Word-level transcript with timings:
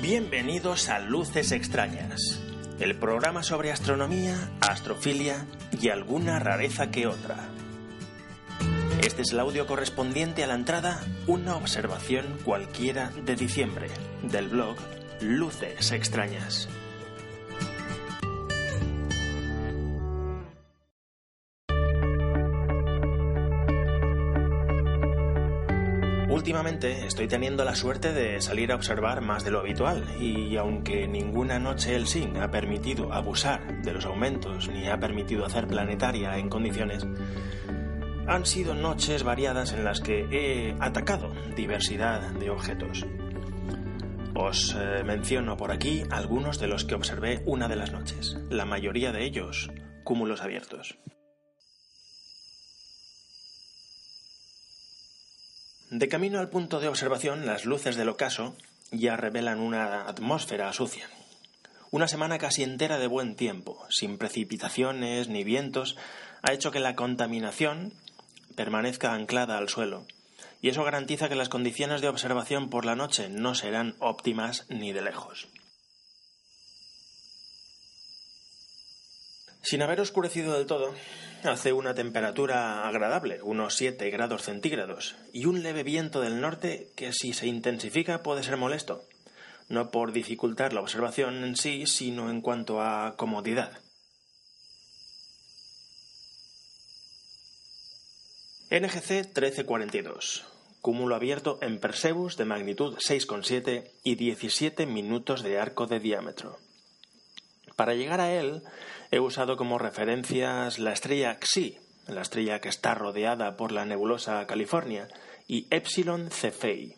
Bienvenidos 0.00 0.88
a 0.88 0.98
Luces 1.00 1.52
Extrañas, 1.52 2.40
el 2.80 2.96
programa 2.96 3.42
sobre 3.42 3.72
astronomía, 3.72 4.50
astrofilia 4.60 5.46
y 5.80 5.88
alguna 5.88 6.38
rareza 6.38 6.90
que 6.90 7.06
otra. 7.06 7.51
Este 9.12 9.20
es 9.20 9.32
el 9.32 9.40
audio 9.40 9.66
correspondiente 9.66 10.42
a 10.42 10.46
la 10.46 10.54
entrada 10.54 10.98
Una 11.26 11.56
observación 11.56 12.38
cualquiera 12.46 13.10
de 13.10 13.36
diciembre 13.36 13.88
del 14.22 14.48
blog 14.48 14.74
Luces 15.20 15.92
Extrañas. 15.92 16.66
Últimamente 26.30 27.04
estoy 27.06 27.28
teniendo 27.28 27.66
la 27.66 27.74
suerte 27.74 28.14
de 28.14 28.40
salir 28.40 28.72
a 28.72 28.76
observar 28.76 29.20
más 29.20 29.44
de 29.44 29.50
lo 29.50 29.60
habitual 29.60 30.06
y 30.18 30.56
aunque 30.56 31.06
ninguna 31.06 31.58
noche 31.58 31.96
el 31.96 32.06
SIN 32.06 32.38
ha 32.38 32.50
permitido 32.50 33.12
abusar 33.12 33.82
de 33.82 33.92
los 33.92 34.06
aumentos 34.06 34.68
ni 34.68 34.88
ha 34.88 34.98
permitido 34.98 35.44
hacer 35.44 35.66
planetaria 35.66 36.38
en 36.38 36.48
condiciones, 36.48 37.06
han 38.32 38.46
sido 38.46 38.74
noches 38.74 39.24
variadas 39.24 39.74
en 39.74 39.84
las 39.84 40.00
que 40.00 40.26
he 40.30 40.74
atacado 40.80 41.34
diversidad 41.54 42.30
de 42.30 42.48
objetos. 42.48 43.04
Os 44.34 44.74
eh, 44.74 45.04
menciono 45.04 45.58
por 45.58 45.70
aquí 45.70 46.02
algunos 46.10 46.58
de 46.58 46.66
los 46.66 46.86
que 46.86 46.94
observé 46.94 47.42
una 47.44 47.68
de 47.68 47.76
las 47.76 47.92
noches, 47.92 48.38
la 48.48 48.64
mayoría 48.64 49.12
de 49.12 49.26
ellos 49.26 49.70
cúmulos 50.02 50.40
abiertos. 50.40 50.96
De 55.90 56.08
camino 56.08 56.38
al 56.38 56.48
punto 56.48 56.80
de 56.80 56.88
observación, 56.88 57.44
las 57.44 57.66
luces 57.66 57.96
del 57.96 58.08
ocaso 58.08 58.56
ya 58.90 59.14
revelan 59.18 59.60
una 59.60 60.08
atmósfera 60.08 60.72
sucia. 60.72 61.06
Una 61.90 62.08
semana 62.08 62.38
casi 62.38 62.62
entera 62.62 62.98
de 62.98 63.08
buen 63.08 63.36
tiempo, 63.36 63.84
sin 63.90 64.16
precipitaciones 64.16 65.28
ni 65.28 65.44
vientos, 65.44 65.98
ha 66.40 66.54
hecho 66.54 66.70
que 66.70 66.80
la 66.80 66.96
contaminación 66.96 67.92
permanezca 68.56 69.14
anclada 69.14 69.58
al 69.58 69.68
suelo, 69.68 70.06
y 70.60 70.68
eso 70.68 70.84
garantiza 70.84 71.28
que 71.28 71.34
las 71.34 71.48
condiciones 71.48 72.00
de 72.00 72.08
observación 72.08 72.70
por 72.70 72.84
la 72.84 72.94
noche 72.94 73.28
no 73.28 73.54
serán 73.54 73.96
óptimas 73.98 74.64
ni 74.68 74.92
de 74.92 75.02
lejos. 75.02 75.48
Sin 79.62 79.82
haber 79.82 80.00
oscurecido 80.00 80.54
del 80.54 80.66
todo, 80.66 80.92
hace 81.44 81.72
una 81.72 81.94
temperatura 81.94 82.86
agradable, 82.88 83.42
unos 83.42 83.74
7 83.76 84.10
grados 84.10 84.42
centígrados, 84.42 85.16
y 85.32 85.46
un 85.46 85.62
leve 85.62 85.82
viento 85.82 86.20
del 86.20 86.40
norte 86.40 86.90
que 86.96 87.12
si 87.12 87.32
se 87.32 87.46
intensifica 87.46 88.22
puede 88.22 88.42
ser 88.42 88.56
molesto, 88.56 89.04
no 89.68 89.90
por 89.90 90.12
dificultar 90.12 90.72
la 90.72 90.80
observación 90.80 91.44
en 91.44 91.56
sí, 91.56 91.86
sino 91.86 92.28
en 92.28 92.40
cuanto 92.40 92.82
a 92.82 93.16
comodidad. 93.16 93.81
NGC 98.72 99.36
1342. 99.36 100.46
Cúmulo 100.80 101.14
abierto 101.14 101.58
en 101.60 101.78
Perseus 101.78 102.38
de 102.38 102.46
magnitud 102.46 102.96
6,7 102.96 103.90
y 104.02 104.14
17 104.14 104.86
minutos 104.86 105.42
de 105.42 105.60
arco 105.60 105.86
de 105.86 106.00
diámetro. 106.00 106.56
Para 107.76 107.92
llegar 107.92 108.22
a 108.22 108.32
él 108.32 108.62
he 109.10 109.20
usado 109.20 109.58
como 109.58 109.76
referencias 109.76 110.78
la 110.78 110.94
estrella 110.94 111.38
Xi, 111.38 111.80
la 112.06 112.22
estrella 112.22 112.62
que 112.62 112.70
está 112.70 112.94
rodeada 112.94 113.58
por 113.58 113.72
la 113.72 113.84
nebulosa 113.84 114.46
California, 114.46 115.06
y 115.46 115.66
Epsilon 115.68 116.30
Cephei. 116.30 116.96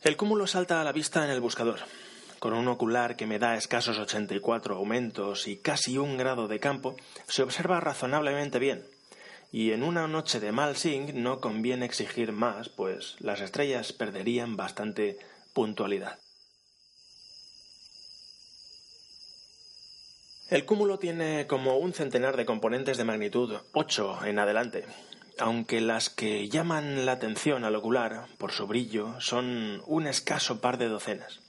El 0.00 0.16
cúmulo 0.16 0.46
salta 0.46 0.80
a 0.80 0.84
la 0.84 0.92
vista 0.92 1.22
en 1.22 1.32
el 1.32 1.40
buscador. 1.40 1.80
Con 2.38 2.54
un 2.54 2.66
ocular 2.66 3.14
que 3.14 3.26
me 3.26 3.38
da 3.38 3.56
escasos 3.56 3.98
84 3.98 4.76
aumentos 4.76 5.46
y 5.46 5.58
casi 5.58 5.98
un 5.98 6.16
grado 6.16 6.48
de 6.48 6.60
campo, 6.60 6.96
se 7.28 7.42
observa 7.42 7.78
razonablemente 7.80 8.58
bien 8.58 8.86
y 9.52 9.72
en 9.72 9.82
una 9.82 10.06
noche 10.06 10.40
de 10.40 10.52
mal 10.52 10.76
sync 10.76 11.12
no 11.12 11.40
conviene 11.40 11.86
exigir 11.86 12.32
más, 12.32 12.68
pues 12.68 13.16
las 13.20 13.40
estrellas 13.40 13.92
perderían 13.92 14.56
bastante 14.56 15.18
puntualidad. 15.52 16.18
El 20.48 20.64
cúmulo 20.64 20.98
tiene 20.98 21.46
como 21.46 21.78
un 21.78 21.92
centenar 21.92 22.36
de 22.36 22.44
componentes 22.44 22.96
de 22.96 23.04
magnitud 23.04 23.56
8 23.72 24.24
en 24.24 24.38
adelante, 24.40 24.84
aunque 25.38 25.80
las 25.80 26.10
que 26.10 26.48
llaman 26.48 27.06
la 27.06 27.12
atención 27.12 27.64
al 27.64 27.76
ocular 27.76 28.26
por 28.36 28.50
su 28.50 28.66
brillo 28.66 29.20
son 29.20 29.82
un 29.86 30.06
escaso 30.06 30.60
par 30.60 30.76
de 30.76 30.88
docenas. 30.88 31.40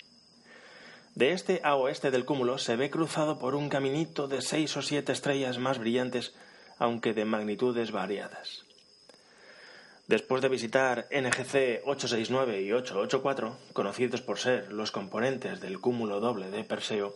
De 1.15 1.31
este 1.31 1.61
a 1.63 1.75
oeste 1.75 2.09
del 2.09 2.25
cúmulo 2.25 2.57
se 2.57 2.75
ve 2.75 2.89
cruzado 2.89 3.37
por 3.37 3.55
un 3.55 3.69
caminito 3.69 4.27
de 4.27 4.41
seis 4.41 4.77
o 4.77 4.81
siete 4.81 5.11
estrellas 5.11 5.57
más 5.57 5.79
brillantes 5.79 6.33
aunque 6.81 7.13
de 7.13 7.25
magnitudes 7.25 7.91
variadas. 7.91 8.65
Después 10.07 10.41
de 10.41 10.49
visitar 10.49 11.07
NGC 11.11 11.83
869 11.85 12.63
y 12.63 12.73
884, 12.73 13.55
conocidos 13.73 14.21
por 14.21 14.39
ser 14.39 14.73
los 14.73 14.91
componentes 14.91 15.61
del 15.61 15.79
cúmulo 15.79 16.19
doble 16.19 16.49
de 16.49 16.63
Perseo, 16.63 17.13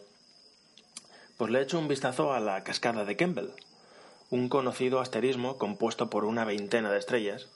pues 1.37 1.49
le 1.49 1.57
he 1.57 1.63
hecho 1.63 1.79
un 1.79 1.87
vistazo 1.87 2.31
a 2.31 2.39
la 2.39 2.63
cascada 2.63 3.05
de 3.05 3.17
Kemble, 3.17 3.53
un 4.29 4.49
conocido 4.49 4.99
asterismo 4.99 5.57
compuesto 5.57 6.11
por 6.11 6.25
una 6.25 6.45
veintena 6.45 6.91
de 6.91 6.99
estrellas, 6.99 7.47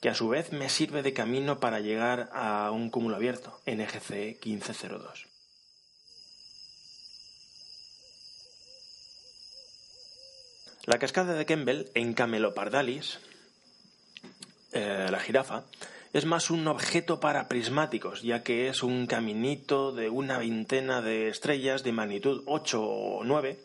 que 0.00 0.08
a 0.08 0.14
su 0.14 0.30
vez 0.30 0.52
me 0.52 0.70
sirve 0.70 1.02
de 1.02 1.12
camino 1.12 1.60
para 1.60 1.80
llegar 1.80 2.30
a 2.32 2.70
un 2.70 2.88
cúmulo 2.88 3.16
abierto, 3.16 3.60
NGC 3.66 4.42
1502. 4.42 5.35
La 10.86 11.00
cascada 11.00 11.34
de 11.34 11.46
Kemble 11.46 11.86
en 11.94 12.14
Camelopardalis, 12.14 13.18
eh, 14.70 15.08
la 15.10 15.18
jirafa, 15.18 15.64
es 16.12 16.26
más 16.26 16.48
un 16.48 16.68
objeto 16.68 17.18
para 17.18 17.48
prismáticos, 17.48 18.22
ya 18.22 18.44
que 18.44 18.68
es 18.68 18.84
un 18.84 19.08
caminito 19.08 19.90
de 19.90 20.08
una 20.08 20.38
veintena 20.38 21.02
de 21.02 21.28
estrellas 21.28 21.82
de 21.82 21.90
magnitud 21.90 22.44
8 22.46 22.80
o 22.80 23.24
9 23.24 23.58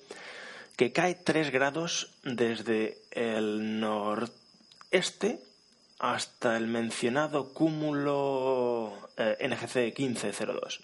que 0.76 0.92
cae 0.92 1.14
3 1.14 1.52
grados 1.52 2.12
desde 2.24 2.98
el 3.12 3.80
noreste 3.80 5.40
hasta 6.00 6.58
el 6.58 6.66
mencionado 6.66 7.54
cúmulo 7.54 8.94
eh, 9.18 9.48
NGC 9.48 9.96
1502. 9.96 10.82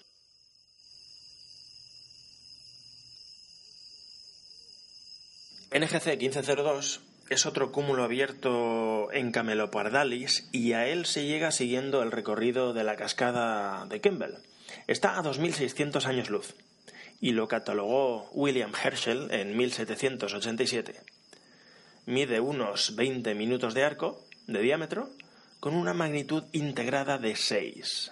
NGC 5.77 6.18
1502 6.18 7.01
es 7.29 7.45
otro 7.45 7.71
cúmulo 7.71 8.03
abierto 8.03 9.12
en 9.12 9.31
Camelopardalis 9.31 10.50
y 10.51 10.74
a 10.74 10.88
él 10.88 11.06
se 11.06 11.25
llega 11.25 11.51
siguiendo 11.51 12.01
el 12.01 12.12
recorrido 12.12 12.74
de 12.74 12.83
la 12.83 12.95
cascada 12.95 13.85
de 13.85 14.01
Kemble. 14.01 14.39
Está 14.88 15.19
a 15.19 15.21
2600 15.21 16.07
años 16.07 16.31
luz 16.31 16.56
y 17.21 17.33
lo 17.33 17.47
catalogó 17.47 18.27
William 18.31 18.71
Herschel 18.81 19.27
en 19.29 19.56
1787. 19.56 21.00
Mide 22.07 22.39
unos 22.39 22.95
20 22.95 23.35
minutos 23.35 23.75
de 23.75 23.83
arco 23.83 24.25
de 24.47 24.62
diámetro 24.62 25.12
con 25.59 25.75
una 25.75 25.94
magnitud 25.94 26.45
integrada 26.53 27.19
de 27.19 27.35
6. 27.35 28.12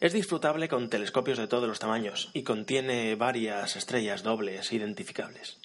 Es 0.00 0.12
disfrutable 0.14 0.68
con 0.68 0.88
telescopios 0.88 1.36
de 1.36 1.48
todos 1.48 1.68
los 1.68 1.80
tamaños 1.80 2.30
y 2.32 2.44
contiene 2.44 3.14
varias 3.14 3.76
estrellas 3.76 4.22
dobles 4.22 4.72
identificables. 4.72 5.58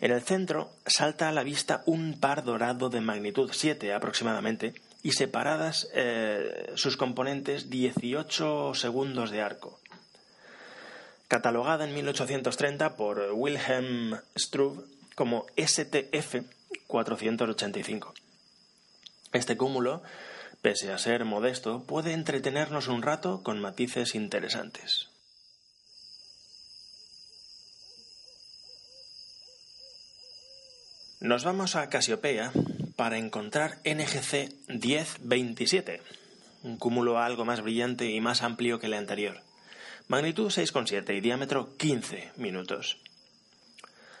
En 0.00 0.12
el 0.12 0.22
centro 0.22 0.70
salta 0.86 1.28
a 1.28 1.32
la 1.32 1.42
vista 1.42 1.82
un 1.84 2.18
par 2.18 2.42
dorado 2.42 2.88
de 2.88 3.02
magnitud 3.02 3.50
7 3.52 3.92
aproximadamente 3.92 4.72
y 5.02 5.12
separadas 5.12 5.88
eh, 5.94 6.72
sus 6.74 6.96
componentes 6.96 7.68
18 7.68 8.74
segundos 8.74 9.30
de 9.30 9.42
arco. 9.42 9.78
Catalogada 11.28 11.84
en 11.84 11.94
1830 11.94 12.96
por 12.96 13.30
Wilhelm 13.32 14.18
Struve 14.36 14.84
como 15.14 15.44
STF 15.56 16.36
485. 16.86 18.14
Este 19.32 19.56
cúmulo, 19.58 20.02
pese 20.62 20.92
a 20.92 20.98
ser 20.98 21.26
modesto, 21.26 21.84
puede 21.84 22.14
entretenernos 22.14 22.88
un 22.88 23.02
rato 23.02 23.42
con 23.42 23.60
matices 23.60 24.14
interesantes. 24.14 25.09
Nos 31.20 31.44
vamos 31.44 31.76
a 31.76 31.90
Casiopea 31.90 32.50
para 32.96 33.18
encontrar 33.18 33.76
NGC 33.84 34.54
1027, 34.68 36.00
un 36.62 36.78
cúmulo 36.78 37.18
algo 37.18 37.44
más 37.44 37.60
brillante 37.60 38.10
y 38.10 38.22
más 38.22 38.42
amplio 38.42 38.78
que 38.78 38.86
el 38.86 38.94
anterior. 38.94 39.42
Magnitud 40.08 40.46
6,7 40.46 41.14
y 41.14 41.20
diámetro 41.20 41.76
15 41.76 42.32
minutos. 42.38 42.96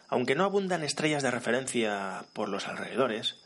Aunque 0.08 0.34
no 0.34 0.44
abundan 0.44 0.84
estrellas 0.84 1.22
de 1.22 1.30
referencia 1.30 2.26
por 2.34 2.50
los 2.50 2.68
alrededores, 2.68 3.36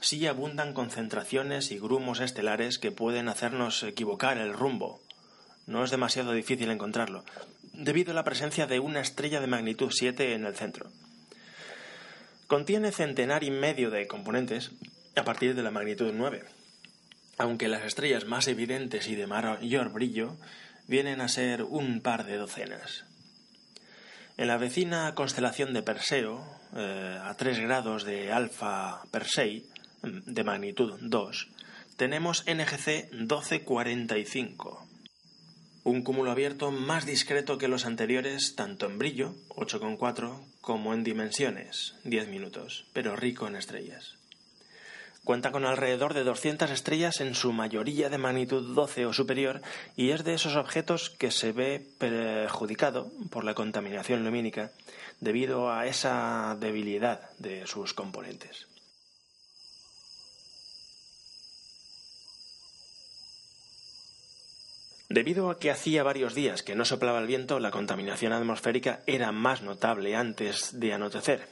sí 0.00 0.26
abundan 0.26 0.74
concentraciones 0.74 1.70
y 1.70 1.78
grumos 1.78 2.18
estelares 2.18 2.80
que 2.80 2.90
pueden 2.90 3.28
hacernos 3.28 3.84
equivocar 3.84 4.38
el 4.38 4.52
rumbo. 4.52 5.00
No 5.68 5.84
es 5.84 5.92
demasiado 5.92 6.32
difícil 6.32 6.68
encontrarlo, 6.68 7.24
debido 7.74 8.10
a 8.10 8.14
la 8.16 8.24
presencia 8.24 8.66
de 8.66 8.80
una 8.80 9.00
estrella 9.00 9.40
de 9.40 9.46
magnitud 9.46 9.92
7 9.92 10.34
en 10.34 10.46
el 10.46 10.56
centro. 10.56 10.90
Contiene 12.46 12.92
centenar 12.92 13.42
y 13.42 13.50
medio 13.50 13.90
de 13.90 14.06
componentes 14.06 14.72
a 15.16 15.24
partir 15.24 15.54
de 15.54 15.62
la 15.62 15.70
magnitud 15.70 16.12
9, 16.12 16.44
aunque 17.38 17.68
las 17.68 17.84
estrellas 17.84 18.26
más 18.26 18.48
evidentes 18.48 19.08
y 19.08 19.14
de 19.14 19.26
mayor 19.26 19.92
brillo 19.92 20.36
vienen 20.86 21.20
a 21.20 21.28
ser 21.28 21.62
un 21.62 22.00
par 22.02 22.26
de 22.26 22.36
docenas. 22.36 23.06
En 24.36 24.48
la 24.48 24.58
vecina 24.58 25.14
constelación 25.14 25.72
de 25.72 25.82
Perseo, 25.82 26.44
eh, 26.76 27.18
a 27.22 27.34
3 27.34 27.60
grados 27.60 28.04
de 28.04 28.32
alfa 28.32 29.02
Persei, 29.10 29.64
de 30.02 30.44
magnitud 30.44 30.98
2, 31.00 31.48
tenemos 31.96 32.44
NGC 32.46 33.10
1245, 33.12 34.86
un 35.84 36.02
cúmulo 36.02 36.30
abierto 36.30 36.72
más 36.72 37.06
discreto 37.06 37.56
que 37.56 37.68
los 37.68 37.86
anteriores 37.86 38.54
tanto 38.56 38.86
en 38.86 38.98
brillo, 38.98 39.34
8,4, 39.50 40.44
como 40.64 40.94
en 40.94 41.04
dimensiones, 41.04 41.94
10 42.04 42.28
minutos, 42.28 42.86
pero 42.94 43.16
rico 43.16 43.46
en 43.46 43.56
estrellas. 43.56 44.14
Cuenta 45.22 45.52
con 45.52 45.64
alrededor 45.64 46.14
de 46.14 46.24
200 46.24 46.70
estrellas 46.70 47.20
en 47.20 47.34
su 47.34 47.52
mayoría 47.52 48.08
de 48.08 48.18
magnitud 48.18 48.74
12 48.74 49.06
o 49.06 49.12
superior 49.12 49.60
y 49.94 50.10
es 50.10 50.24
de 50.24 50.34
esos 50.34 50.56
objetos 50.56 51.10
que 51.10 51.30
se 51.30 51.52
ve 51.52 51.86
perjudicado 51.98 53.10
por 53.30 53.44
la 53.44 53.54
contaminación 53.54 54.24
lumínica 54.24 54.72
debido 55.20 55.70
a 55.70 55.86
esa 55.86 56.56
debilidad 56.58 57.30
de 57.38 57.66
sus 57.66 57.92
componentes. 57.92 58.66
Debido 65.14 65.48
a 65.48 65.60
que 65.60 65.70
hacía 65.70 66.02
varios 66.02 66.34
días 66.34 66.64
que 66.64 66.74
no 66.74 66.84
soplaba 66.84 67.20
el 67.20 67.28
viento, 67.28 67.60
la 67.60 67.70
contaminación 67.70 68.32
atmosférica 68.32 69.04
era 69.06 69.30
más 69.30 69.62
notable 69.62 70.16
antes 70.16 70.80
de 70.80 70.92
anochecer. 70.92 71.46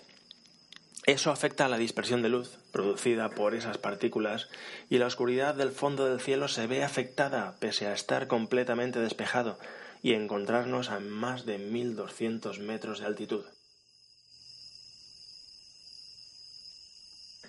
Eso 1.06 1.30
afecta 1.30 1.66
a 1.66 1.68
la 1.68 1.78
dispersión 1.78 2.22
de 2.22 2.28
luz 2.28 2.58
producida 2.72 3.28
por 3.28 3.54
esas 3.54 3.78
partículas 3.78 4.48
y 4.90 4.98
la 4.98 5.06
oscuridad 5.06 5.54
del 5.54 5.70
fondo 5.70 6.08
del 6.08 6.18
cielo 6.18 6.48
se 6.48 6.66
ve 6.66 6.82
afectada 6.82 7.54
pese 7.60 7.86
a 7.86 7.92
estar 7.92 8.26
completamente 8.26 8.98
despejado 8.98 9.60
y 10.02 10.14
encontrarnos 10.14 10.90
a 10.90 10.98
más 10.98 11.46
de 11.46 11.58
1200 11.58 12.58
metros 12.58 12.98
de 12.98 13.06
altitud. 13.06 13.44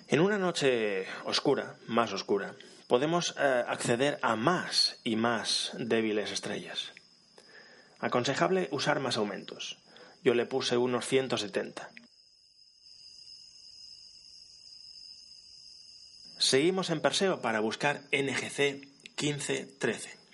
En 0.06 0.20
una 0.20 0.38
noche 0.38 1.08
oscura, 1.24 1.74
más 1.88 2.12
oscura, 2.12 2.54
podemos 2.86 3.34
eh, 3.38 3.64
acceder 3.66 4.18
a 4.22 4.36
más 4.36 4.98
y 5.04 5.16
más 5.16 5.72
débiles 5.78 6.30
estrellas. 6.30 6.92
Aconsejable 7.98 8.68
usar 8.70 9.00
más 9.00 9.16
aumentos. 9.16 9.78
Yo 10.22 10.34
le 10.34 10.46
puse 10.46 10.76
unos 10.76 11.06
170. 11.06 11.90
Seguimos 16.38 16.90
en 16.90 17.00
Perseo 17.00 17.40
para 17.40 17.60
buscar 17.60 18.02
NGC 18.12 18.86
1513. 19.20 20.24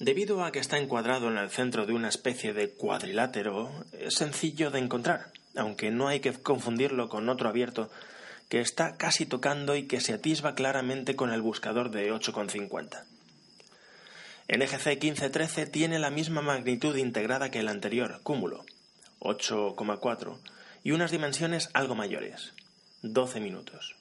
Debido 0.00 0.44
a 0.44 0.50
que 0.50 0.58
está 0.58 0.78
encuadrado 0.78 1.28
en 1.28 1.38
el 1.38 1.50
centro 1.50 1.86
de 1.86 1.92
una 1.92 2.08
especie 2.08 2.52
de 2.52 2.70
cuadrilátero, 2.70 3.70
es 3.92 4.14
sencillo 4.14 4.70
de 4.70 4.80
encontrar, 4.80 5.30
aunque 5.54 5.92
no 5.92 6.08
hay 6.08 6.18
que 6.18 6.32
confundirlo 6.32 7.08
con 7.08 7.28
otro 7.28 7.48
abierto 7.48 7.88
que 8.48 8.60
está 8.60 8.96
casi 8.96 9.26
tocando 9.26 9.76
y 9.76 9.86
que 9.86 10.00
se 10.00 10.12
atisba 10.12 10.54
claramente 10.54 11.16
con 11.16 11.32
el 11.32 11.42
buscador 11.42 11.90
de 11.90 12.12
8,50. 12.12 13.04
NGC 14.46 14.86
1513 15.02 15.66
tiene 15.66 15.98
la 15.98 16.10
misma 16.10 16.42
magnitud 16.42 16.96
integrada 16.96 17.50
que 17.50 17.60
el 17.60 17.68
anterior, 17.68 18.20
cúmulo, 18.22 18.64
8,4, 19.20 20.38
y 20.82 20.92
unas 20.92 21.10
dimensiones 21.10 21.70
algo 21.72 21.94
mayores, 21.94 22.52
12 23.02 23.40
minutos. 23.40 23.96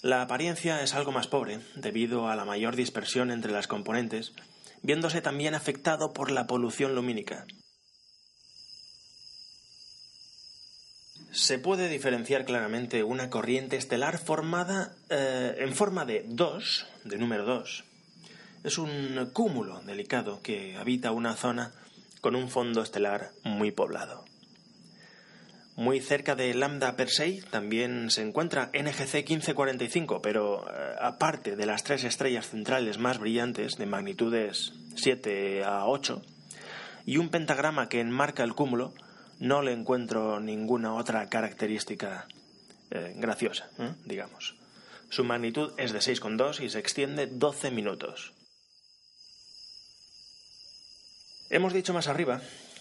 La 0.00 0.22
apariencia 0.22 0.82
es 0.82 0.94
algo 0.94 1.12
más 1.12 1.28
pobre 1.28 1.60
debido 1.76 2.28
a 2.28 2.36
la 2.36 2.44
mayor 2.44 2.76
dispersión 2.76 3.30
entre 3.30 3.52
las 3.52 3.66
componentes, 3.66 4.32
viéndose 4.82 5.22
también 5.22 5.54
afectado 5.54 6.12
por 6.12 6.30
la 6.30 6.46
polución 6.46 6.94
lumínica, 6.94 7.46
se 11.34 11.58
puede 11.58 11.88
diferenciar 11.88 12.44
claramente 12.44 13.02
una 13.02 13.28
corriente 13.28 13.76
estelar 13.76 14.18
formada 14.18 14.94
eh, 15.10 15.56
en 15.58 15.74
forma 15.74 16.04
de 16.04 16.24
2, 16.28 16.86
de 17.04 17.18
número 17.18 17.44
2. 17.44 17.84
Es 18.62 18.78
un 18.78 19.30
cúmulo 19.32 19.80
delicado 19.80 20.40
que 20.42 20.76
habita 20.76 21.10
una 21.10 21.34
zona 21.34 21.72
con 22.20 22.36
un 22.36 22.48
fondo 22.48 22.82
estelar 22.82 23.32
muy 23.42 23.72
poblado. 23.72 24.24
Muy 25.74 26.00
cerca 26.00 26.36
de 26.36 26.54
Lambda 26.54 26.94
Persei 26.94 27.40
también 27.50 28.12
se 28.12 28.22
encuentra 28.22 28.70
NGC 28.72 29.28
1545, 29.28 30.22
pero 30.22 30.64
eh, 30.70 30.94
aparte 31.00 31.56
de 31.56 31.66
las 31.66 31.82
tres 31.82 32.04
estrellas 32.04 32.48
centrales 32.48 32.98
más 32.98 33.18
brillantes 33.18 33.76
de 33.76 33.86
magnitudes 33.86 34.72
7 34.94 35.64
a 35.64 35.86
8, 35.86 36.22
y 37.06 37.16
un 37.16 37.28
pentagrama 37.28 37.88
que 37.88 37.98
enmarca 37.98 38.44
el 38.44 38.54
cúmulo, 38.54 38.94
no 39.44 39.60
le 39.60 39.72
encuentro 39.72 40.40
ninguna 40.40 40.94
otra 40.94 41.28
característica 41.28 42.26
eh, 42.90 43.12
graciosa, 43.16 43.68
¿eh? 43.78 43.92
digamos. 44.06 44.56
Su 45.10 45.22
magnitud 45.22 45.72
es 45.76 45.92
de 45.92 45.98
6,2 45.98 46.60
y 46.64 46.70
se 46.70 46.78
extiende 46.78 47.26
12 47.26 47.70
minutos. 47.70 48.32
Hemos 51.50 51.74
dicho 51.74 51.92
más 51.92 52.08
arriba 52.08 52.40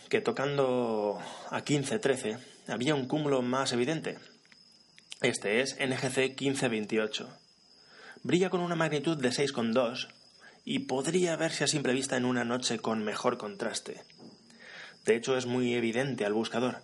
que 0.10 0.22
tocando 0.22 1.20
a 1.51 1.65
15-13 1.65 2.39
había 2.70 2.96
un 2.96 3.08
cúmulo 3.08 3.41
más 3.41 3.74
evidente. 3.74 4.17
Este 5.22 5.62
es 5.62 5.75
NGC 5.75 6.39
1528. 6.39 7.29
Brilla 8.24 8.50
con 8.50 8.62
una 8.62 8.75
magnitud 8.75 9.17
de 9.17 9.29
6,2 9.29 10.08
y 10.63 10.79
podría 10.79 11.36
verse 11.36 11.65
a 11.65 11.67
simple 11.67 11.91
vista 11.91 12.15
en 12.15 12.24
una 12.24 12.46
noche 12.46 12.79
con 12.79 13.03
mejor 13.03 13.38
contraste. 13.38 14.01
De 15.05 15.15
hecho, 15.15 15.38
es 15.38 15.45
muy 15.45 15.74
evidente 15.74 16.25
al 16.25 16.33
buscador. 16.33 16.83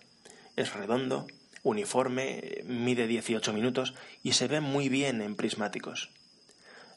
Es 0.56 0.74
redondo, 0.74 1.28
uniforme, 1.64 2.64
mide 2.66 3.08
18 3.08 3.54
minutos 3.54 3.94
y 4.24 4.34
se 4.34 4.48
ve 4.48 4.60
muy 4.60 4.90
bien 4.90 5.22
en 5.22 5.36
prismáticos. 5.36 6.10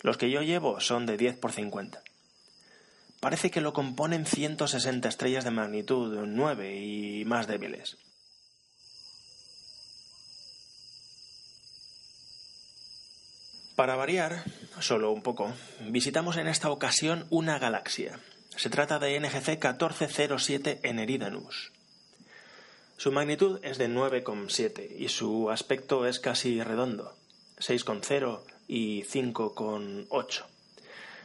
Los 0.00 0.16
que 0.18 0.30
yo 0.30 0.42
llevo 0.42 0.80
son 0.80 1.06
de 1.06 1.16
10 1.16 1.36
por 1.38 1.52
50. 1.52 2.02
Parece 3.20 3.52
que 3.52 3.60
lo 3.60 3.72
componen 3.72 4.26
160 4.26 5.08
estrellas 5.08 5.44
de 5.44 5.52
magnitud 5.52 6.26
9 6.26 6.76
y 6.76 7.24
más 7.24 7.46
débiles. 7.46 7.96
Para 13.76 13.94
variar, 13.94 14.44
solo 14.80 15.12
un 15.12 15.22
poco, 15.22 15.52
visitamos 15.88 16.36
en 16.36 16.46
esta 16.46 16.70
ocasión 16.70 17.26
una 17.30 17.58
galaxia, 17.58 18.18
se 18.56 18.70
trata 18.70 18.98
de 18.98 19.18
NGC 19.18 19.48
1407 19.48 20.80
en 20.82 20.98
Eridanus. 20.98 21.72
Su 22.96 23.10
magnitud 23.10 23.58
es 23.62 23.78
de 23.78 23.88
9,7 23.88 24.94
y 24.96 25.08
su 25.08 25.50
aspecto 25.50 26.06
es 26.06 26.20
casi 26.20 26.62
redondo, 26.62 27.16
6,0 27.58 28.42
y 28.68 29.02
5,8. 29.04 30.44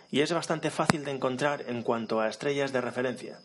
Y 0.09 0.21
es 0.21 0.31
bastante 0.31 0.71
fácil 0.71 1.03
de 1.03 1.11
encontrar 1.11 1.65
en 1.67 1.83
cuanto 1.83 2.21
a 2.21 2.29
estrellas 2.29 2.71
de 2.71 2.81
referencia. 2.81 3.39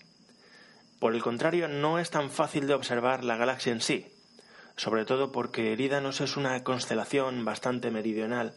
Por 0.98 1.14
el 1.14 1.22
contrario, 1.22 1.66
no 1.66 1.98
es 1.98 2.10
tan 2.10 2.30
fácil 2.30 2.68
de 2.68 2.74
observar 2.74 3.24
la 3.24 3.36
galaxia 3.36 3.72
en 3.72 3.80
sí. 3.80 4.06
sobre 4.76 5.04
todo 5.04 5.32
porque 5.32 5.74
Eridanus 5.74 6.22
es 6.22 6.38
una 6.38 6.64
constelación 6.64 7.44
bastante 7.44 7.90
meridional 7.90 8.54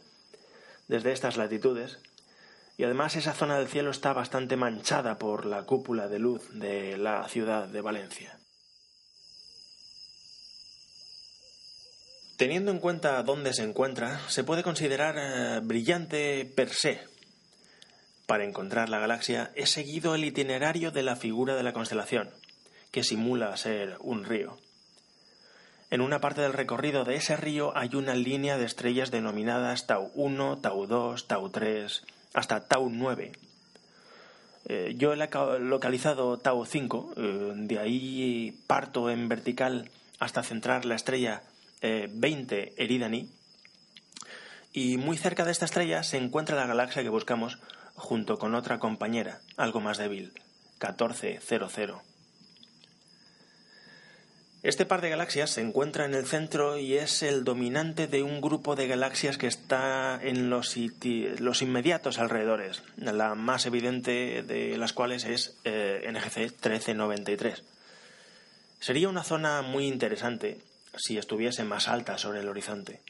desde 0.88 1.12
estas 1.12 1.36
latitudes 1.36 2.00
y 2.78 2.84
además 2.84 3.16
esa 3.16 3.34
zona 3.34 3.58
del 3.58 3.68
cielo 3.68 3.92
está 3.92 4.14
bastante 4.14 4.58
manchada 4.58 5.18
por 5.18 5.46
la 5.46 5.64
cúpula 5.64 6.08
de 6.08 6.20
luz 6.20 6.50
de 6.54 6.98
la 6.98 7.28
ciudad 7.30 7.68
de 7.68 7.82
Valencia. 7.82 8.38
Teniendo 12.38 12.72
en 12.72 12.80
cuenta 12.80 13.24
dónde 13.24 13.54
se 13.54 13.64
encuentra, 13.64 14.20
se 14.28 14.44
puede 14.44 14.62
considerar 14.62 15.16
eh, 15.18 15.62
brillante 15.64 16.44
per 16.44 16.70
se. 16.70 17.00
Para 18.26 18.44
encontrar 18.44 18.90
la 18.90 19.00
galaxia 19.00 19.52
he 19.56 19.68
seguido 19.68 20.16
el 20.16 20.26
itinerario 20.26 20.92
de 20.92 21.04
la 21.04 21.16
figura 21.16 21.56
de 21.56 21.64
la 21.64 21.72
constelación, 21.72 22.32
que 22.92 23.04
simula 23.04 23.56
ser 23.56 23.96
un 24.02 24.26
río. 24.26 24.58
En 25.92 26.02
una 26.02 26.20
parte 26.20 26.42
del 26.42 26.52
recorrido 26.52 27.06
de 27.06 27.16
ese 27.16 27.38
río 27.38 27.72
hay 27.78 27.96
una 27.96 28.16
línea 28.16 28.58
de 28.58 28.66
estrellas 28.66 29.12
denominadas 29.12 29.88
Tau 29.88 30.12
1, 30.16 30.58
Tau 30.58 30.88
2, 30.88 31.28
Tau 31.28 31.50
3, 31.50 32.04
hasta 32.36 32.68
Tau 32.68 32.90
9. 32.90 33.32
Eh, 34.68 34.96
yo 34.98 35.14
he 35.14 35.18
localizado 35.60 36.38
Tau 36.38 36.66
5, 36.66 37.14
eh, 37.16 37.54
de 37.56 37.80
ahí 37.80 38.60
parto 38.68 39.10
en 39.10 39.30
vertical 39.30 39.90
hasta 40.20 40.44
centrar 40.44 40.86
la 40.86 40.96
estrella 40.96 41.44
20 41.82 42.62
eh, 42.62 42.74
Eridani. 42.78 43.30
Y 44.74 44.98
muy 44.98 45.18
cerca 45.18 45.46
de 45.46 45.52
esta 45.52 45.66
estrella 45.66 46.04
se 46.04 46.18
encuentra 46.18 46.58
la 46.58 46.68
galaxia 46.68 47.04
que 47.04 47.10
buscamos 47.10 47.60
junto 47.96 48.38
con 48.38 48.56
otra 48.56 48.80
compañera, 48.80 49.40
algo 49.56 49.80
más 49.80 49.98
débil, 49.98 50.34
1400. 50.82 52.15
Este 54.66 54.88
par 54.88 55.02
de 55.02 55.12
galaxias 55.12 55.52
se 55.52 55.62
encuentra 55.62 56.06
en 56.06 56.16
el 56.16 56.26
centro 56.26 56.80
y 56.80 56.98
es 56.98 57.22
el 57.22 57.44
dominante 57.44 58.08
de 58.08 58.24
un 58.24 58.42
grupo 58.42 58.76
de 58.76 58.88
galaxias 58.88 59.38
que 59.38 59.46
está 59.46 60.20
en 60.20 60.50
los, 60.50 60.76
inmediatos 60.76 62.18
alrededores, 62.18 62.82
la 62.98 63.36
más 63.36 63.68
evidente 63.68 64.42
de 64.42 64.76
las 64.80 64.92
cuales 64.92 65.26
es 65.26 65.56
eh, 65.66 66.04
NGC 66.12 66.38
1393. 66.38 67.62
Sería 68.80 69.08
una 69.08 69.24
zona 69.24 69.62
muy 69.62 69.86
interesante 69.86 70.58
si 70.98 71.20
estuviese 71.20 71.64
más 71.64 71.88
alta 71.88 72.18
sobre 72.18 72.40
el 72.40 72.50
horizonte. 72.50 73.02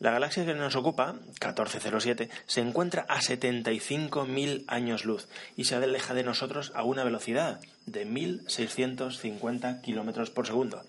La 0.00 0.10
galaxia 0.10 0.44
que 0.44 0.54
nos 0.54 0.74
ocupa, 0.74 1.12
1407, 1.12 2.28
se 2.46 2.60
encuentra 2.60 3.06
a 3.08 3.20
75.000 3.20 4.64
años 4.66 5.04
luz 5.04 5.28
y 5.56 5.66
se 5.66 5.76
aleja 5.76 6.12
de 6.12 6.24
nosotros 6.24 6.72
a 6.74 6.82
una 6.82 7.04
velocidad 7.04 7.60
de 7.86 8.06
1.650 8.06 9.80
kilómetros 9.80 10.30
por 10.30 10.46
segundo. 10.46 10.82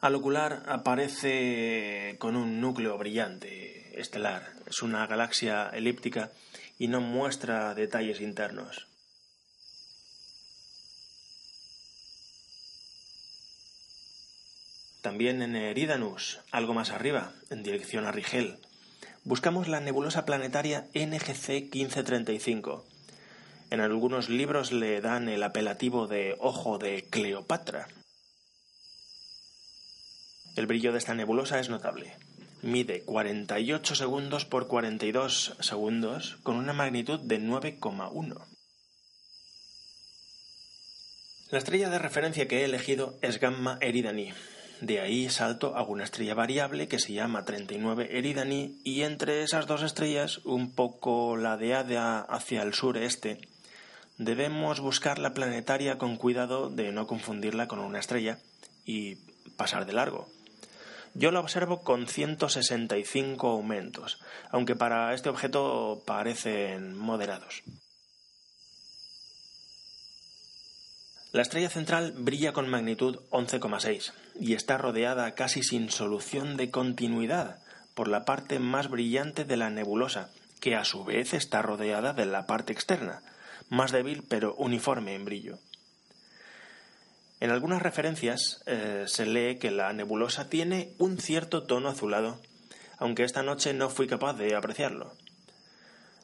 Al 0.00 0.16
ocular 0.16 0.64
aparece 0.66 2.16
con 2.18 2.34
un 2.34 2.60
núcleo 2.60 2.98
brillante 2.98 4.00
estelar. 4.00 4.52
Es 4.66 4.82
una 4.82 5.06
galaxia 5.06 5.68
elíptica 5.68 6.32
y 6.78 6.88
no 6.88 7.00
muestra 7.00 7.74
detalles 7.74 8.20
internos. 8.20 8.88
También 15.02 15.42
en 15.42 15.56
Eridanus, 15.56 16.40
algo 16.52 16.74
más 16.74 16.90
arriba, 16.90 17.32
en 17.50 17.62
dirección 17.62 18.06
a 18.06 18.12
Rigel, 18.12 18.58
buscamos 19.24 19.68
la 19.68 19.80
nebulosa 19.80 20.24
planetaria 20.24 20.86
NGC 20.94 21.70
1535. 21.72 22.91
En 23.72 23.80
algunos 23.80 24.28
libros 24.28 24.70
le 24.70 25.00
dan 25.00 25.30
el 25.30 25.42
apelativo 25.42 26.06
de 26.06 26.36
Ojo 26.40 26.76
de 26.76 27.06
Cleopatra. 27.08 27.88
El 30.56 30.66
brillo 30.66 30.92
de 30.92 30.98
esta 30.98 31.14
nebulosa 31.14 31.58
es 31.58 31.70
notable. 31.70 32.14
Mide 32.60 33.02
48 33.04 33.94
segundos 33.94 34.44
por 34.44 34.68
42 34.68 35.56
segundos 35.60 36.36
con 36.42 36.56
una 36.56 36.74
magnitud 36.74 37.18
de 37.20 37.40
9,1. 37.40 38.44
La 41.48 41.56
estrella 41.56 41.88
de 41.88 41.98
referencia 41.98 42.46
que 42.46 42.60
he 42.60 42.64
elegido 42.66 43.18
es 43.22 43.40
Gamma 43.40 43.78
Eridani, 43.80 44.34
de 44.82 45.00
ahí 45.00 45.30
salto 45.30 45.76
a 45.76 45.82
una 45.82 46.04
estrella 46.04 46.34
variable 46.34 46.88
que 46.88 46.98
se 46.98 47.14
llama 47.14 47.46
39 47.46 48.18
Eridani 48.18 48.80
y 48.84 49.00
entre 49.00 49.42
esas 49.42 49.66
dos 49.66 49.82
estrellas, 49.82 50.38
un 50.44 50.74
poco 50.74 51.38
ladeada 51.38 52.20
hacia 52.20 52.62
el 52.62 52.74
sureste, 52.74 53.40
debemos 54.24 54.80
buscar 54.80 55.18
la 55.18 55.34
planetaria 55.34 55.98
con 55.98 56.16
cuidado 56.16 56.70
de 56.70 56.92
no 56.92 57.06
confundirla 57.06 57.68
con 57.68 57.78
una 57.78 57.98
estrella 57.98 58.38
y 58.84 59.16
pasar 59.56 59.86
de 59.86 59.92
largo. 59.92 60.28
Yo 61.14 61.30
la 61.30 61.40
observo 61.40 61.82
con 61.82 62.06
165 62.06 63.48
aumentos, 63.48 64.18
aunque 64.50 64.76
para 64.76 65.12
este 65.14 65.28
objeto 65.28 66.02
parecen 66.06 66.96
moderados. 66.96 67.62
La 71.32 71.42
estrella 71.42 71.70
central 71.70 72.12
brilla 72.16 72.52
con 72.52 72.68
magnitud 72.68 73.20
11,6 73.30 74.12
y 74.38 74.54
está 74.54 74.76
rodeada 74.76 75.34
casi 75.34 75.62
sin 75.62 75.90
solución 75.90 76.56
de 76.58 76.70
continuidad 76.70 77.58
por 77.94 78.08
la 78.08 78.24
parte 78.24 78.58
más 78.58 78.88
brillante 78.88 79.44
de 79.44 79.56
la 79.56 79.70
nebulosa, 79.70 80.30
que 80.60 80.76
a 80.76 80.84
su 80.84 81.04
vez 81.04 81.34
está 81.34 81.62
rodeada 81.62 82.12
de 82.12 82.26
la 82.26 82.46
parte 82.46 82.72
externa, 82.72 83.22
más 83.72 83.90
débil 83.90 84.22
pero 84.28 84.54
uniforme 84.54 85.14
en 85.14 85.24
brillo. 85.24 85.58
En 87.40 87.50
algunas 87.50 87.82
referencias 87.82 88.62
eh, 88.66 89.04
se 89.06 89.24
lee 89.24 89.58
que 89.58 89.70
la 89.70 89.92
nebulosa 89.94 90.48
tiene 90.48 90.92
un 90.98 91.18
cierto 91.18 91.62
tono 91.62 91.88
azulado, 91.88 92.38
aunque 92.98 93.24
esta 93.24 93.42
noche 93.42 93.72
no 93.72 93.88
fui 93.88 94.06
capaz 94.06 94.34
de 94.34 94.54
apreciarlo. 94.54 95.14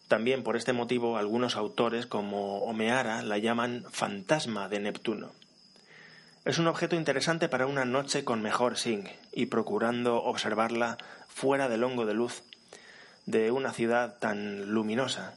También 0.09 0.43
por 0.43 0.57
este 0.57 0.75
motivo 0.75 1.17
algunos 1.17 1.57
autores 1.57 2.07
como 2.07 2.59
Omeara 2.59 3.23
la 3.23 3.38
llaman 3.38 3.85
fantasma 3.90 4.69
de 4.69 4.81
Neptuno. 4.81 5.33
Es 6.45 6.59
un 6.59 6.67
objeto 6.67 6.97
interesante 6.97 7.49
para 7.49 7.67
una 7.67 7.87
noche 7.87 8.25
con 8.25 8.43
mejor 8.43 8.76
sing 8.76 9.09
y 9.33 9.47
procurando 9.47 10.23
observarla 10.23 10.99
fuera 11.28 11.69
del 11.69 11.83
hongo 11.83 12.05
de 12.05 12.14
luz 12.14 12.43
de 13.25 13.50
una 13.50 13.73
ciudad 13.73 14.19
tan 14.19 14.71
luminosa, 14.71 15.35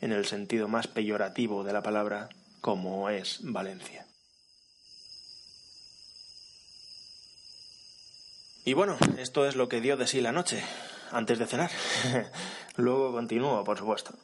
en 0.00 0.12
el 0.12 0.26
sentido 0.26 0.68
más 0.68 0.86
peyorativo 0.86 1.64
de 1.64 1.72
la 1.72 1.82
palabra, 1.82 2.28
como 2.60 3.10
es 3.10 3.40
Valencia. 3.42 4.06
Y 8.64 8.74
bueno, 8.74 8.98
esto 9.18 9.46
es 9.46 9.56
lo 9.56 9.68
que 9.68 9.80
dio 9.80 9.96
de 9.96 10.06
sí 10.06 10.20
la 10.20 10.32
noche 10.32 10.62
antes 11.10 11.38
de 11.38 11.46
cenar. 11.46 11.70
Luego 12.76 13.12
continúo, 13.12 13.64
por 13.64 13.78
supuesto. 13.78 14.14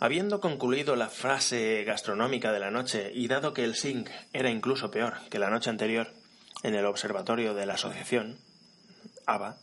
Habiendo 0.00 0.40
concluido 0.40 0.96
la 0.96 1.08
frase 1.08 1.82
gastronómica 1.84 2.52
de 2.52 2.60
la 2.60 2.70
noche 2.70 3.10
y 3.14 3.26
dado 3.26 3.54
que 3.54 3.64
el 3.64 3.74
zinc 3.74 4.10
era 4.34 4.50
incluso 4.50 4.90
peor 4.90 5.14
que 5.30 5.38
la 5.38 5.48
noche 5.48 5.70
anterior 5.70 6.12
en 6.62 6.74
el 6.74 6.84
observatorio 6.84 7.54
de 7.54 7.64
la 7.64 7.74
asociación, 7.74 8.38
ABA, 9.24 9.56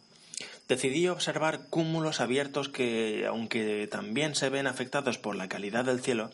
decidí 0.71 1.09
observar 1.09 1.67
cúmulos 1.69 2.21
abiertos 2.21 2.69
que, 2.69 3.25
aunque 3.27 3.89
también 3.91 4.35
se 4.35 4.47
ven 4.47 4.67
afectados 4.67 5.17
por 5.17 5.35
la 5.35 5.49
calidad 5.49 5.83
del 5.83 5.99
cielo, 5.99 6.31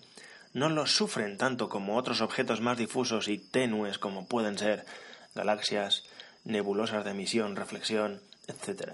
no 0.53 0.69
los 0.69 0.91
sufren 0.91 1.39
tanto 1.39 1.69
como 1.69 1.97
otros 1.97 2.21
objetos 2.21 2.61
más 2.61 2.77
difusos 2.77 3.29
y 3.29 3.39
tenues 3.39 3.97
como 3.97 4.27
pueden 4.27 4.59
ser 4.59 4.85
galaxias, 5.33 6.03
nebulosas 6.45 7.03
de 7.03 7.11
emisión, 7.11 7.55
reflexión, 7.55 8.21
etc. 8.47 8.93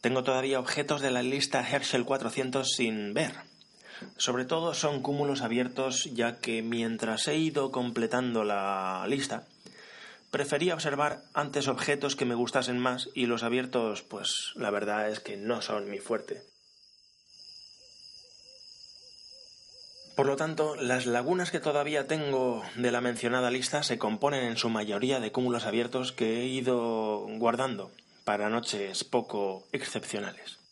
Tengo 0.00 0.24
todavía 0.24 0.60
objetos 0.60 1.02
de 1.02 1.10
la 1.10 1.22
lista 1.22 1.60
Herschel 1.68 2.06
400 2.06 2.72
sin 2.72 3.12
ver. 3.12 3.32
Sobre 4.16 4.46
todo 4.46 4.72
son 4.72 5.02
cúmulos 5.02 5.42
abiertos, 5.42 6.08
ya 6.14 6.38
que 6.38 6.62
mientras 6.62 7.28
he 7.28 7.36
ido 7.36 7.70
completando 7.70 8.44
la 8.44 9.04
lista, 9.08 9.44
prefería 10.36 10.74
observar 10.74 11.22
antes 11.32 11.66
objetos 11.66 12.14
que 12.14 12.26
me 12.26 12.34
gustasen 12.34 12.78
más 12.78 13.08
y 13.14 13.24
los 13.24 13.42
abiertos, 13.42 14.02
pues 14.02 14.52
la 14.54 14.70
verdad 14.70 15.08
es 15.08 15.18
que 15.18 15.38
no 15.38 15.62
son 15.62 15.88
mi 15.88 15.96
fuerte. 15.96 16.42
Por 20.14 20.26
lo 20.26 20.36
tanto, 20.36 20.76
las 20.76 21.06
lagunas 21.06 21.50
que 21.50 21.58
todavía 21.58 22.06
tengo 22.06 22.62
de 22.74 22.92
la 22.92 23.00
mencionada 23.00 23.50
lista 23.50 23.82
se 23.82 23.96
componen 23.96 24.44
en 24.44 24.58
su 24.58 24.68
mayoría 24.68 25.20
de 25.20 25.32
cúmulos 25.32 25.64
abiertos 25.64 26.12
que 26.12 26.42
he 26.42 26.44
ido 26.44 27.26
guardando 27.38 27.90
para 28.24 28.50
noches 28.50 29.04
poco 29.04 29.66
excepcionales. 29.72 30.65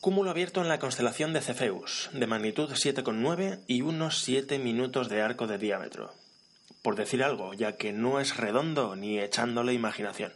Cúmulo 0.00 0.30
abierto 0.30 0.62
en 0.62 0.68
la 0.68 0.78
constelación 0.78 1.34
de 1.34 1.42
Cefeus, 1.42 2.08
de 2.14 2.26
magnitud 2.26 2.70
7,9 2.70 3.60
y 3.66 3.82
unos 3.82 4.22
7 4.22 4.58
minutos 4.58 5.10
de 5.10 5.20
arco 5.20 5.46
de 5.46 5.58
diámetro. 5.58 6.14
Por 6.80 6.96
decir 6.96 7.22
algo, 7.22 7.52
ya 7.52 7.76
que 7.76 7.92
no 7.92 8.18
es 8.18 8.38
redondo 8.38 8.96
ni 8.96 9.20
echándole 9.20 9.74
imaginación. 9.74 10.32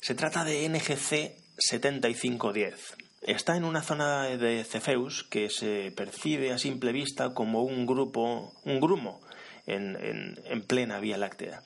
Se 0.00 0.16
trata 0.16 0.42
de 0.42 0.68
NGC 0.68 1.36
7510, 1.58 2.96
Está 3.22 3.56
en 3.56 3.64
una 3.64 3.82
zona 3.82 4.24
de 4.24 4.64
Cefeus 4.64 5.22
que 5.22 5.48
se 5.48 5.92
percibe 5.92 6.52
a 6.52 6.58
simple 6.58 6.90
vista 6.90 7.34
como 7.34 7.62
un 7.62 7.86
grupo, 7.86 8.52
un 8.64 8.80
grumo 8.80 9.20
en, 9.66 10.36
en 10.44 10.62
plena 10.62 10.98
Vía 10.98 11.18
Láctea. 11.18 11.62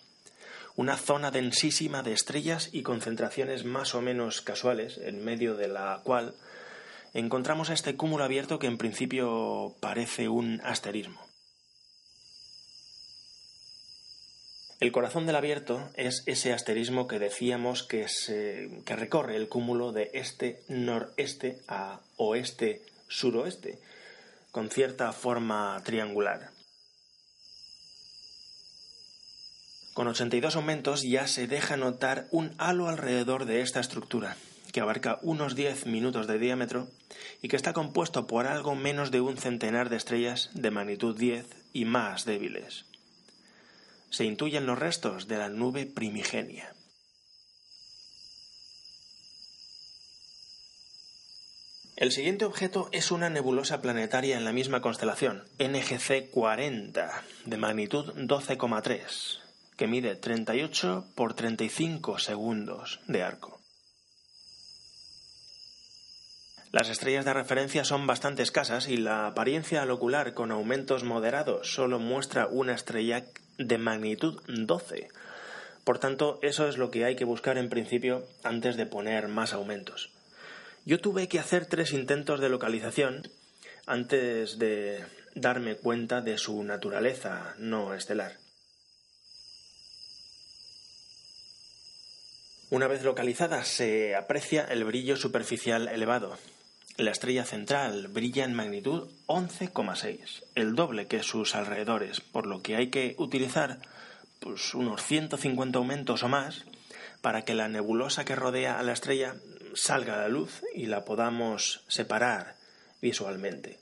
Una 0.76 0.98
zona 0.98 1.30
densísima 1.30 2.02
de 2.02 2.12
estrellas 2.12 2.68
y 2.72 2.82
concentraciones 2.82 3.64
más 3.64 3.94
o 3.94 4.02
menos 4.02 4.42
casuales, 4.42 4.98
en 4.98 5.24
medio 5.24 5.54
de 5.54 5.68
la 5.68 6.00
cual 6.04 6.34
encontramos 7.14 7.70
este 7.70 7.96
cúmulo 7.96 8.24
abierto 8.24 8.58
que 8.58 8.66
en 8.66 8.78
principio 8.78 9.74
parece 9.80 10.28
un 10.28 10.60
asterismo. 10.64 11.20
El 14.80 14.92
corazón 14.92 15.26
del 15.26 15.36
abierto 15.36 15.90
es 15.94 16.22
ese 16.24 16.54
asterismo 16.54 17.06
que 17.06 17.18
decíamos 17.18 17.82
que, 17.82 18.06
que 18.86 18.96
recorre 18.96 19.36
el 19.36 19.48
cúmulo 19.48 19.92
de 19.92 20.10
este-noreste 20.14 21.60
a 21.68 22.00
oeste-suroeste, 22.16 23.78
con 24.50 24.70
cierta 24.70 25.12
forma 25.12 25.82
triangular. 25.84 26.48
Con 29.92 30.08
82 30.08 30.56
aumentos 30.56 31.02
ya 31.02 31.26
se 31.26 31.46
deja 31.46 31.76
notar 31.76 32.26
un 32.30 32.54
halo 32.56 32.88
alrededor 32.88 33.44
de 33.44 33.60
esta 33.60 33.80
estructura, 33.80 34.38
que 34.72 34.80
abarca 34.80 35.18
unos 35.22 35.54
10 35.54 35.86
minutos 35.86 36.26
de 36.26 36.38
diámetro 36.38 36.88
y 37.42 37.48
que 37.48 37.56
está 37.56 37.72
compuesto 37.72 38.26
por 38.26 38.46
algo 38.46 38.74
menos 38.74 39.10
de 39.10 39.20
un 39.20 39.36
centenar 39.36 39.88
de 39.88 39.96
estrellas 39.96 40.50
de 40.54 40.70
magnitud 40.70 41.16
10 41.16 41.46
y 41.72 41.84
más 41.84 42.24
débiles 42.24 42.84
se 44.10 44.24
intuyen 44.24 44.66
los 44.66 44.78
restos 44.78 45.28
de 45.28 45.38
la 45.38 45.48
nube 45.48 45.86
primigenia. 45.86 46.74
El 51.96 52.12
siguiente 52.12 52.46
objeto 52.46 52.88
es 52.92 53.10
una 53.10 53.28
nebulosa 53.28 53.82
planetaria 53.82 54.36
en 54.36 54.44
la 54.44 54.52
misma 54.52 54.80
constelación, 54.80 55.44
NGC 55.58 56.30
40, 56.30 57.22
de 57.44 57.56
magnitud 57.58 58.14
12,3, 58.14 59.38
que 59.76 59.86
mide 59.86 60.16
38 60.16 61.04
por 61.14 61.34
35 61.34 62.18
segundos 62.18 63.00
de 63.06 63.22
arco. 63.22 63.59
Las 66.72 66.88
estrellas 66.88 67.24
de 67.24 67.34
referencia 67.34 67.84
son 67.84 68.06
bastante 68.06 68.44
escasas 68.44 68.86
y 68.86 68.96
la 68.96 69.26
apariencia 69.26 69.82
al 69.82 69.90
ocular 69.90 70.34
con 70.34 70.52
aumentos 70.52 71.02
moderados 71.02 71.72
solo 71.74 71.98
muestra 71.98 72.46
una 72.46 72.74
estrella 72.74 73.24
de 73.58 73.76
magnitud 73.76 74.40
12. 74.46 75.08
Por 75.82 75.98
tanto, 75.98 76.38
eso 76.42 76.68
es 76.68 76.78
lo 76.78 76.92
que 76.92 77.04
hay 77.04 77.16
que 77.16 77.24
buscar 77.24 77.58
en 77.58 77.70
principio 77.70 78.24
antes 78.44 78.76
de 78.76 78.86
poner 78.86 79.26
más 79.26 79.52
aumentos. 79.52 80.12
Yo 80.84 81.00
tuve 81.00 81.26
que 81.26 81.40
hacer 81.40 81.66
tres 81.66 81.92
intentos 81.92 82.38
de 82.40 82.48
localización 82.48 83.28
antes 83.86 84.60
de 84.60 85.04
darme 85.34 85.74
cuenta 85.74 86.20
de 86.20 86.38
su 86.38 86.62
naturaleza 86.62 87.56
no 87.58 87.94
estelar. 87.94 88.36
Una 92.70 92.86
vez 92.86 93.02
localizada 93.02 93.64
se 93.64 94.14
aprecia 94.14 94.64
el 94.66 94.84
brillo 94.84 95.16
superficial 95.16 95.88
elevado. 95.88 96.38
La 97.00 97.12
estrella 97.12 97.46
central 97.46 98.08
brilla 98.08 98.44
en 98.44 98.52
magnitud 98.52 99.08
11,6, 99.26 100.44
el 100.54 100.74
doble 100.74 101.06
que 101.06 101.22
sus 101.22 101.54
alrededores, 101.54 102.20
por 102.20 102.44
lo 102.44 102.60
que 102.60 102.76
hay 102.76 102.90
que 102.90 103.14
utilizar 103.16 103.78
pues, 104.38 104.74
unos 104.74 105.02
150 105.02 105.78
aumentos 105.78 106.22
o 106.22 106.28
más 106.28 106.66
para 107.22 107.46
que 107.46 107.54
la 107.54 107.68
nebulosa 107.68 108.26
que 108.26 108.36
rodea 108.36 108.78
a 108.78 108.82
la 108.82 108.92
estrella 108.92 109.36
salga 109.72 110.12
a 110.12 110.18
la 110.18 110.28
luz 110.28 110.62
y 110.74 110.88
la 110.88 111.06
podamos 111.06 111.84
separar 111.88 112.56
visualmente. 113.00 113.78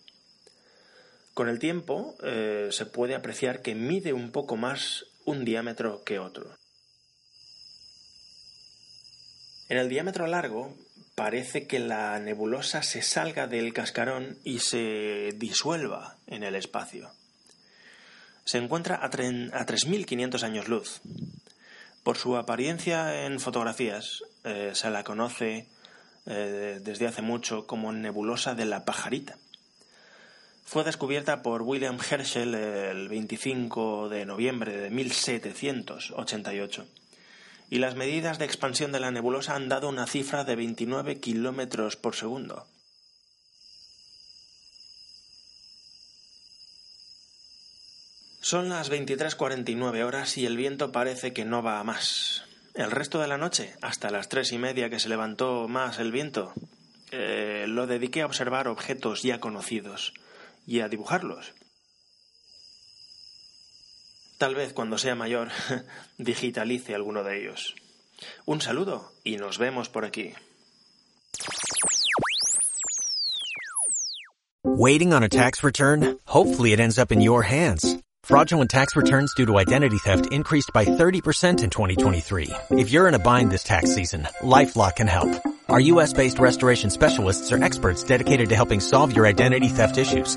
Con 1.34 1.48
el 1.48 1.58
tiempo 1.58 2.14
eh, 2.22 2.68
se 2.70 2.86
puede 2.86 3.16
apreciar 3.16 3.62
que 3.62 3.74
mide 3.74 4.12
un 4.12 4.30
poco 4.30 4.56
más 4.56 5.06
un 5.24 5.44
diámetro 5.44 6.04
que 6.04 6.20
otro. 6.20 6.56
En 9.68 9.76
el 9.76 9.88
diámetro 9.88 10.28
largo 10.28 10.72
parece 11.18 11.66
que 11.66 11.80
la 11.80 12.20
nebulosa 12.20 12.84
se 12.84 13.02
salga 13.02 13.48
del 13.48 13.72
cascarón 13.72 14.38
y 14.44 14.60
se 14.60 15.34
disuelva 15.34 16.16
en 16.28 16.44
el 16.44 16.54
espacio. 16.54 17.10
Se 18.44 18.58
encuentra 18.58 19.00
a, 19.02 19.10
3.500 19.10 20.44
años 20.44 20.68
luz. 20.68 21.00
Por 22.04 22.18
su 22.18 22.36
apariencia 22.36 23.26
en 23.26 23.40
fotografías, 23.40 24.22
eh, 24.44 24.70
se 24.74 24.90
la 24.90 25.02
conoce 25.02 25.66
eh, 26.26 26.78
desde 26.84 27.08
hace 27.08 27.22
mucho 27.22 27.66
como 27.66 27.92
nebulosa 27.92 28.54
de 28.54 28.66
la 28.66 28.84
pajarita. 28.84 29.38
Fue 30.64 30.84
descubierta 30.84 31.42
por 31.42 31.62
William 31.62 31.98
Herschel 31.98 32.54
el 32.54 33.08
25 33.08 34.08
de 34.08 34.24
noviembre 34.24 34.76
de 34.76 34.90
1788 34.90 36.86
y 37.70 37.78
las 37.78 37.94
medidas 37.94 38.38
de 38.38 38.44
expansión 38.44 38.92
de 38.92 39.00
la 39.00 39.10
nebulosa 39.10 39.54
han 39.54 39.68
dado 39.68 39.88
una 39.88 40.06
cifra 40.06 40.44
de 40.44 40.56
29 40.56 41.20
kilómetros 41.20 41.96
por 41.96 42.16
segundo. 42.16 42.66
Son 48.40 48.70
las 48.70 48.90
23.49 48.90 50.04
horas 50.04 50.38
y 50.38 50.46
el 50.46 50.56
viento 50.56 50.90
parece 50.90 51.34
que 51.34 51.44
no 51.44 51.62
va 51.62 51.80
a 51.80 51.84
más. 51.84 52.44
El 52.74 52.90
resto 52.90 53.20
de 53.20 53.28
la 53.28 53.36
noche, 53.36 53.74
hasta 53.82 54.10
las 54.10 54.28
tres 54.28 54.52
y 54.52 54.58
media 54.58 54.88
que 54.88 55.00
se 55.00 55.08
levantó 55.08 55.68
más 55.68 55.98
el 55.98 56.12
viento, 56.12 56.54
eh, 57.10 57.66
lo 57.68 57.86
dediqué 57.86 58.22
a 58.22 58.26
observar 58.26 58.68
objetos 58.68 59.22
ya 59.22 59.40
conocidos 59.40 60.14
y 60.66 60.80
a 60.80 60.88
dibujarlos. 60.88 61.52
Tal 64.38 64.54
vez 64.54 64.72
cuando 64.72 64.98
sea 64.98 65.16
mayor 65.16 65.48
digitalice 66.18 66.94
alguno 66.94 67.24
de 67.24 67.40
ellos. 67.40 67.74
Un 68.46 68.60
saludo 68.60 69.12
y 69.24 69.36
nos 69.36 69.58
vemos 69.58 69.88
por 69.88 70.04
aquí. 70.04 70.34
Waiting 74.64 75.12
on 75.12 75.24
a 75.24 75.28
tax 75.28 75.64
return? 75.64 76.18
Hopefully 76.26 76.72
it 76.72 76.78
ends 76.78 76.98
up 76.98 77.10
in 77.10 77.20
your 77.20 77.42
hands. 77.42 77.96
Fraudulent 78.22 78.70
tax 78.70 78.94
returns 78.94 79.32
due 79.34 79.46
to 79.46 79.58
identity 79.58 79.98
theft 79.98 80.32
increased 80.32 80.70
by 80.72 80.84
30% 80.84 81.62
in 81.62 81.70
2023. 81.70 82.50
If 82.70 82.90
you're 82.90 83.08
in 83.08 83.14
a 83.14 83.18
bind 83.18 83.50
this 83.50 83.64
tax 83.64 83.94
season, 83.94 84.28
LifeLock 84.42 84.96
can 84.96 85.06
help. 85.06 85.30
Our 85.68 85.80
US-based 85.80 86.38
restoration 86.38 86.90
specialists 86.90 87.50
are 87.50 87.62
experts 87.62 88.04
dedicated 88.04 88.50
to 88.50 88.54
helping 88.54 88.80
solve 88.80 89.16
your 89.16 89.26
identity 89.26 89.68
theft 89.68 89.98
issues. 89.98 90.36